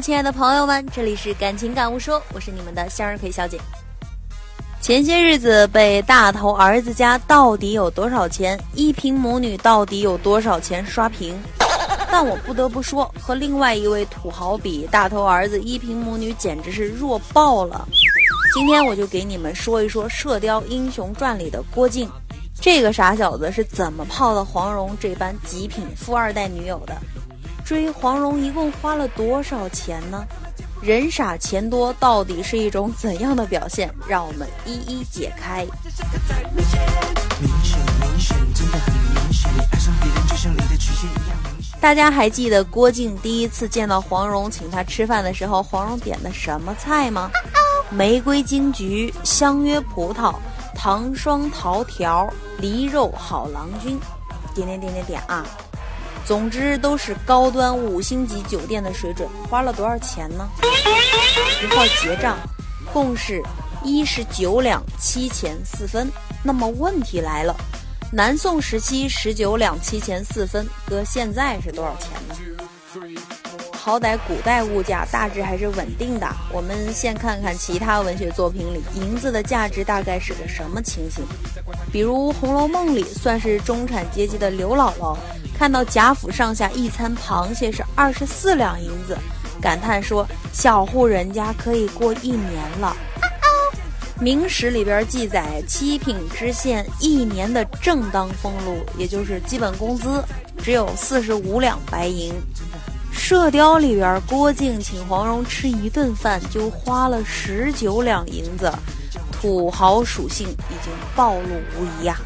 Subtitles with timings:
[0.00, 3.58] 亲爱的朋友们，这里是感情感悟说，我是你们的向日葵小姐。
[4.80, 11.36] 前些日子被大头儿子家到底有多少钱，一平母女到底有多少钱刷屏，
[12.10, 17.86] 但我不得不说，和另外一位土豪比，大头儿子一平母女简直是弱爆了。
[18.54, 22.08] 今天我就给你们说一说《射雕英雄传》里的郭靖，
[22.60, 26.96] 这个傻小子是怎么泡到黄蓉这般极品富二代女友的。
[27.68, 30.24] 追黄蓉一共花了多少钱呢？
[30.80, 33.92] 人傻钱多到底是一种怎样的表现？
[34.08, 35.66] 让我们一一解开。
[41.78, 47.30] 大家还记得郭靖第一次见到黄蓉，请他吃饭的时候，黄蓉点的什么菜吗？
[47.90, 50.34] 玫瑰金桔、香约葡萄、
[50.74, 52.26] 糖霜桃条、
[52.60, 54.00] 梨肉好郎君，
[54.54, 55.44] 点点点点点啊！
[56.28, 60.46] 总之都是高端五星级酒店的水准，花了多少钱呢？
[61.62, 62.36] 一号结账，
[62.92, 63.42] 共是
[63.82, 66.06] 一十九两七钱四分。
[66.42, 67.56] 那么问题来了，
[68.12, 72.34] 南宋时期十九两七钱四分，搁现在是多少钱呢？
[73.72, 76.28] 好歹古代物价大致还是稳定的。
[76.52, 81.24] 我们先看看其他文学作品里银子的价值大概是个什么情形。
[81.90, 85.16] 比如《红楼梦》里，算是中产阶级的刘姥姥。
[85.58, 89.18] 看到贾府上下一餐螃蟹是二十四两银子，
[89.60, 92.96] 感叹说：“小户人家可以过一年了。”
[94.20, 100.22] 明史里边记载，七品知县一年的正当俸禄，也就是基本工资，
[100.62, 102.32] 只有四十五两白银。
[103.12, 108.72] 射雕里边，郭靖请黄蓉吃一顿饭就花了十九两银子，
[109.32, 112.16] 土豪属性已经暴露无遗呀。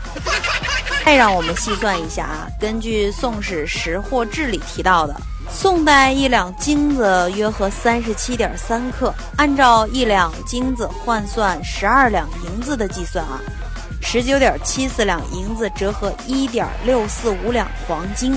[1.04, 5.14] 再让我们细算一下啊，根据《宋史识货志》里提到的，
[5.50, 13.38] 宋代一两金子约合三十七点三克，按照一两金子换算十二两银子的计算啊，
[14.00, 18.34] 十九点七四两银子折合一点六四五两黄金，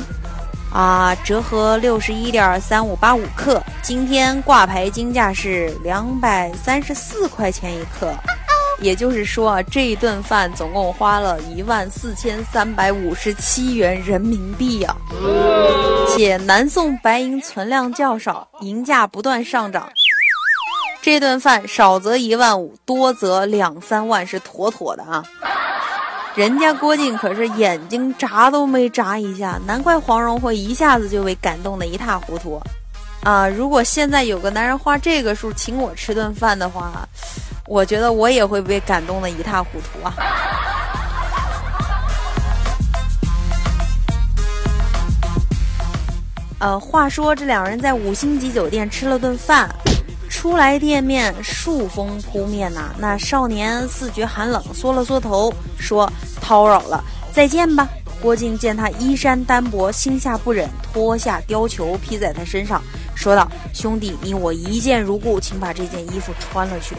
[0.74, 8.14] 啊，折合六十一点三五八五克，今天挂牌金价是两百三十四块钱一克。
[8.80, 14.96] 也就是说啊，这一顿饭总共花了一万四千三百五十七元人民币呀！
[16.10, 19.90] 且南宋白银存量较少，银价不断上涨，
[21.02, 25.24] 这顿饭少则一万五，多则两三万是妥妥的啊！
[26.36, 32.62] 人家郭靖可是眼睛眨都没眨一下，难怪黄蓉会一下子就被感动得一塌糊涂
[33.24, 33.48] 啊！
[33.48, 37.08] 如果现在有个男人花这个数请我吃顿饭的话，
[37.68, 40.14] 我觉得我也会被感动的一塌糊涂啊！
[46.60, 49.68] 呃，话说这两人在五星级酒店吃了顿饭，
[50.30, 52.94] 出来店面数风扑面呐。
[53.00, 56.08] 那少年似觉寒冷，缩了缩头，说
[56.40, 57.04] ：“叨扰了，
[57.34, 57.90] 再见吧。”
[58.22, 62.80] 郭靖见他衣衫单薄，心下不忍，脱下貂裘披在他身上，
[63.16, 66.96] 说道：“兄弟，你我一见如故，请把这件衣服穿了去。”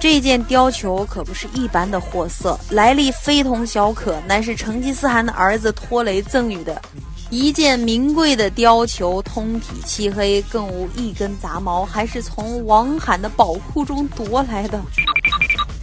[0.00, 6.80] 这件貂裘可不是一般的货色，来历非同小可，乃是成吉思汗的儿子拖雷赠予的
[7.28, 14.80] 一件名贵的貂裘，通体漆黑，更无一根杂毛，还是从王罕的宝库中夺来的。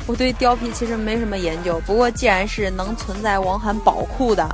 [0.08, 4.50] 我对貂皮其实没什么研究，不过既然是能存在王罕宝库的。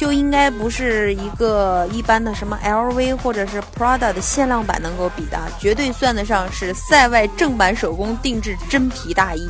[0.00, 9.46] 就应该不是一个一般的什么 LV 或者是 Prada 的限量版能够比的，绝对算得上是塞外正版手工定制真皮大衣。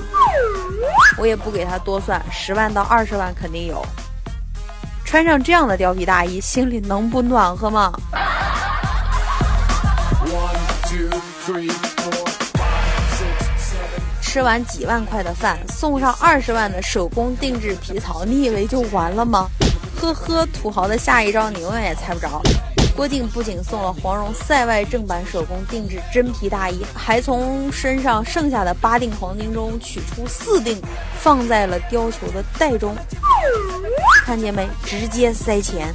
[1.16, 3.80] 我也不给他多算，十万到二十万肯定有。
[5.04, 7.92] 穿上这样的貂皮大衣，心里能不暖和吗？
[14.20, 19.48] 吃完几万块的饭，送上二十万的手工定制皮草，你以为就完了吗？
[20.00, 22.40] 呵呵，土豪的下一招你永远也猜不着。
[22.96, 30.80] 郭靖不仅送了黄蓉塞外正版手工定制真皮大衣，还从身上剩下的八锭黄金中取出四锭，
[31.18, 32.96] 放在了貂裘的袋中。
[34.24, 34.66] 看见没？
[34.84, 35.94] 直接塞钱。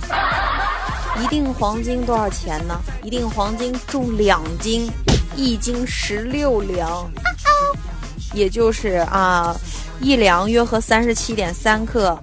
[1.20, 2.80] 一锭黄金多少钱呢？
[3.02, 4.90] 一锭黄金重两斤，
[5.36, 7.10] 一斤十六两，
[8.34, 9.56] 也就是啊，
[10.00, 12.18] 一两约合三十七点三克，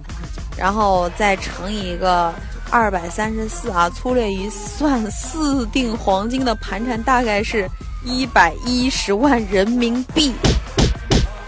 [0.63, 2.33] 然后再乘以一个
[2.71, 7.69] 二百三十四啊，粗略一算，四锭黄金的盘缠大概是
[8.05, 10.33] 一百一十万人民币。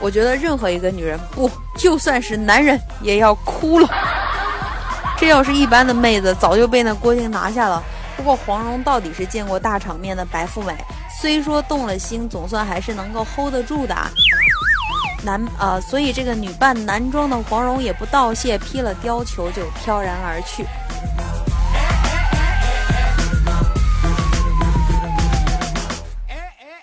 [0.01, 3.87] 我觉得任何一个女人，不就算是男人，也要哭了。
[5.17, 7.81] 这要是一般的妹子，早就被那郭靖拿下了。
[8.17, 10.75] 不过黄蓉到底是见过大场面的白富美，
[11.21, 13.95] 虽说动了心，总算还是能够 hold 得住的。
[15.25, 20.65] 男呃，所以这个女扮男装的黄蓉也不道谢，披了貂裘就飘然而去。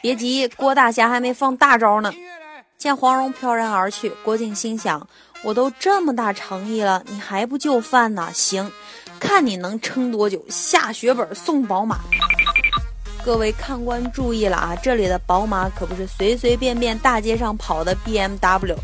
[0.00, 2.12] 别急，郭大侠还没放大招呢。
[2.76, 5.06] 见黄蓉飘然而去，郭靖心想。
[5.44, 8.28] 我都这么大诚意了，你还不就范呢？
[8.32, 8.70] 行，
[9.20, 10.44] 看你能撑多久。
[10.48, 11.98] 下血本送宝马。
[13.24, 18.74] 各位看官注意了啊，这里的宝马可不是随随便便大街上跑的 BMW，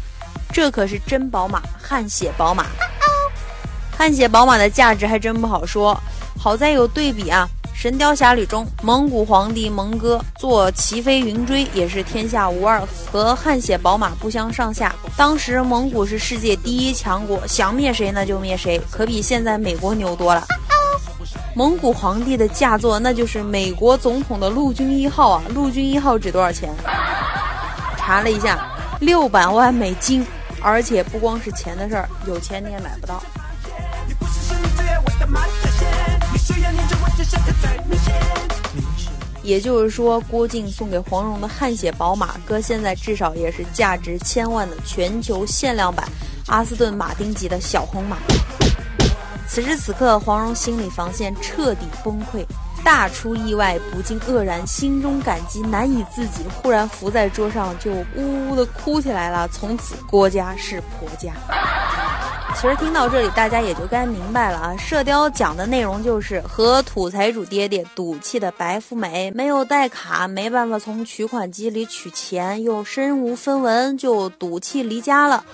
[0.53, 2.67] 这可是真宝马，汗血宝马。
[3.97, 6.01] 汗血宝马的价值还真不好说，
[6.39, 7.49] 好在有对比啊。
[7.81, 14.93] 《神雕侠侣》中，蒙古皇帝蒙哥坐骑飞云追也是天下无二，和汗血宝马不相上下。
[15.17, 20.45] 当时蒙古是世界第一强国，想灭谁那就灭谁，可比现在美国牛多了。
[21.59, 25.43] 蒙古皇帝的驾座那就是美国总统的陆军一号啊！
[25.53, 26.73] 陆军一号值多少钱？
[27.97, 28.65] 查了一下，
[29.01, 30.25] 六百万美金。
[30.63, 33.21] 而且不光是钱的事儿，有钱你也买不到。
[39.43, 46.07] 也就是说，郭靖送给黄蓉的汗血宝马，搁现在至少也是价值千万的全球限量版
[46.47, 48.17] 阿斯顿马丁级的小红马。
[49.59, 52.47] 此时此刻，黄蓉心理防线彻底崩溃，
[52.85, 59.49] 大出意外，不禁愕然，心中感激难以自己，忽然伏在桌上就呜呜的哭起来了。
[59.49, 61.33] 从此，郭家是婆家。
[62.55, 64.75] 其实听到这里，大家也就该明白了啊！
[64.79, 75.45] 《射雕》讲的内容就是和土财主爹爹赌气的白富美，没有带卡，没办法从取款机里取钱，又身无分文，就赌气离家了。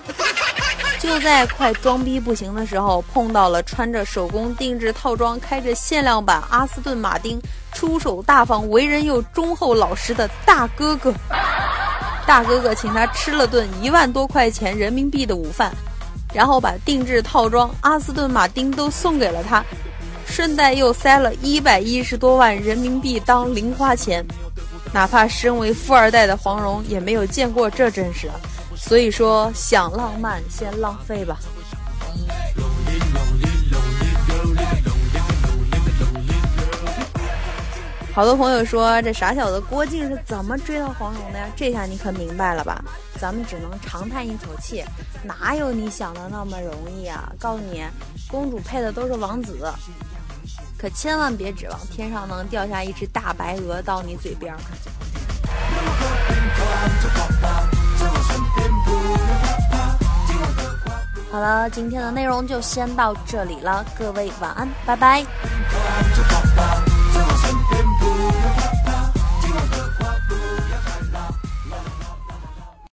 [0.99, 7.39] 就在快装逼不行的时候，碰到了穿着手工定制套装、开着限量版阿斯顿马丁、
[7.73, 11.13] 出手大方、为人又忠厚老实的大哥哥。
[12.25, 15.71] 大哥哥请他吃了顿一万多块钱人民币的午饭。
[16.33, 19.63] 然后把定制套装阿斯顿马丁都送给了他，
[20.25, 24.25] 顺带又塞了一百一十多万人民币当零花钱。
[24.91, 28.29] 哪怕身为富二代的黄蓉也没有见过这阵势，
[28.87, 31.39] 所以说想浪漫先浪费吧。
[38.13, 41.47] 好多朋友说这傻小子郭靖是怎么追到黄蓉的呀？
[41.55, 42.79] 这下你可明白了吧？
[43.19, 44.85] 咱们只能长叹一口气。
[45.23, 47.33] 哪有你想的那么容易啊！
[47.39, 47.83] 告诉你，
[48.29, 49.57] 公主配的都是王子，
[50.77, 54.55] 可千万别指望天上能掉下一只大白鹅到你嘴边。
[61.71, 65.25] 今天的内容就先到这里了，各位晚安，拜拜。